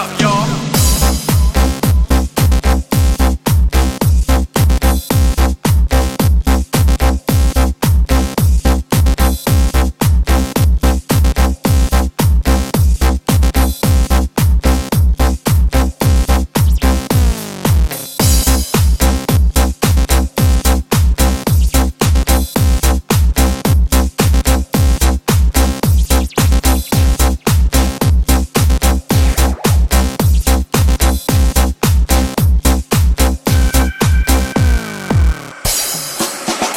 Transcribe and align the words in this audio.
Up, 0.00 0.18
y'all. 0.18 0.39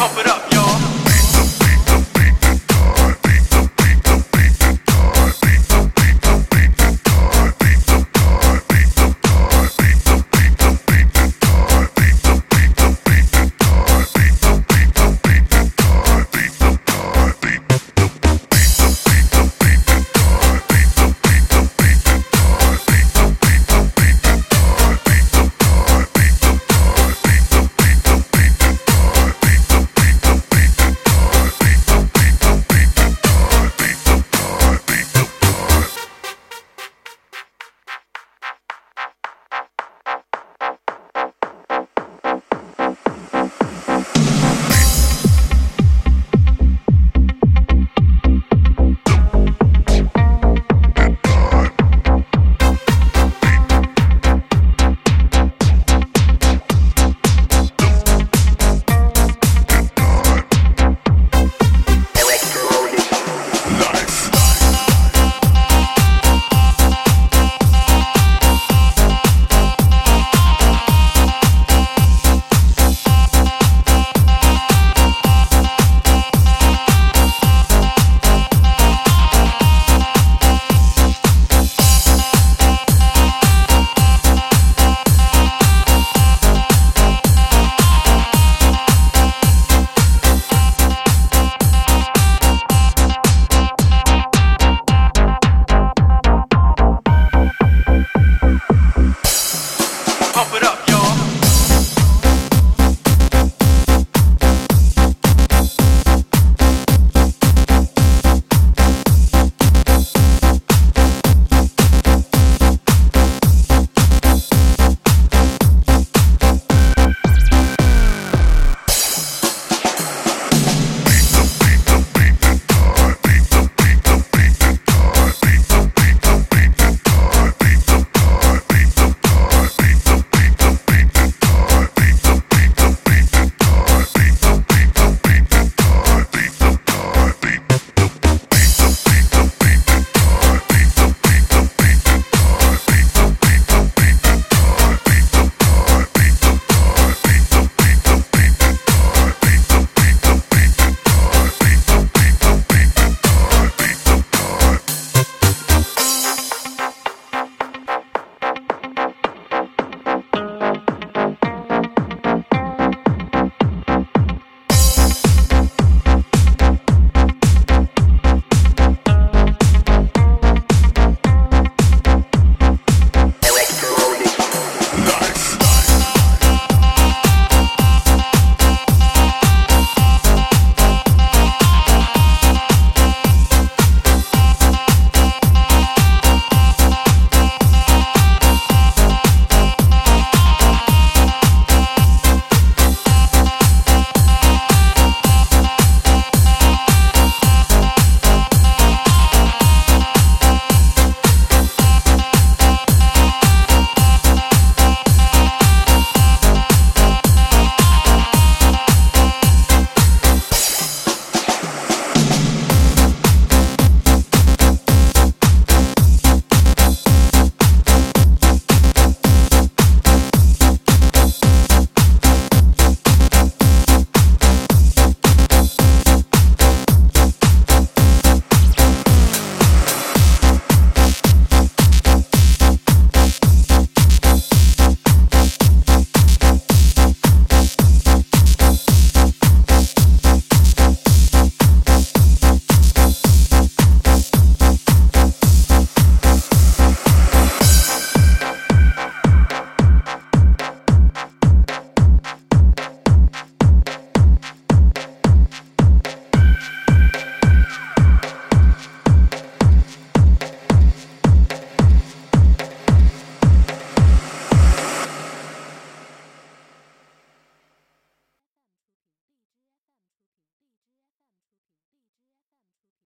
pump 0.03 0.19
it 0.19 0.27
up. 0.27 0.42